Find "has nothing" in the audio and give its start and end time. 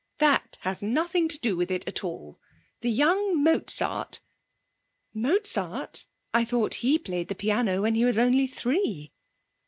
0.61-1.27